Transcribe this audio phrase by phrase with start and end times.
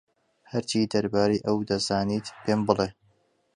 [0.51, 2.89] هەرچی دەربارەی ئەو دەزانیت پێم بڵێ.